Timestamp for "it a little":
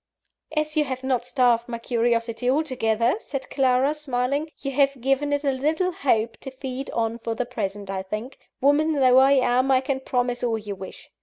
5.31-5.91